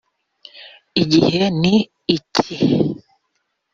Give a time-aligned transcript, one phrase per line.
[1.01, 1.73] ‘Igihe ni
[2.15, 2.55] iki